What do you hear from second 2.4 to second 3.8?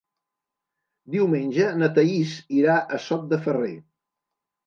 irà a Sot de Ferrer.